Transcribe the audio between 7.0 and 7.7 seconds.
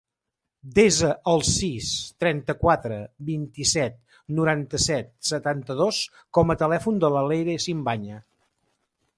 de la Leyre